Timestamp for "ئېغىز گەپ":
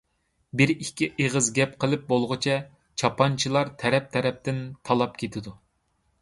1.23-1.75